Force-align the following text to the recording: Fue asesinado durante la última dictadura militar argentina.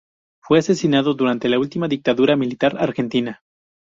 Fue 0.41 0.57
asesinado 0.57 1.13
durante 1.13 1.47
la 1.47 1.59
última 1.59 1.87
dictadura 1.87 2.35
militar 2.35 2.75
argentina. 2.79 3.43